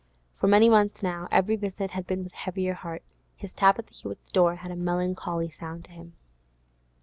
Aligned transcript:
For 0.39 0.47
many 0.47 0.67
months 0.67 1.03
now 1.03 1.27
every 1.29 1.55
visit 1.55 1.91
had 1.91 2.07
been 2.07 2.23
with 2.23 2.33
heavier 2.33 2.73
heart; 2.73 3.03
his 3.35 3.51
tap 3.51 3.77
at 3.77 3.85
the 3.85 3.93
Hewetts' 3.93 4.31
door 4.31 4.55
had 4.55 4.71
a 4.71 4.75
melancholy 4.75 5.51
sound 5.51 5.85
to 5.85 5.91
him. 5.91 6.13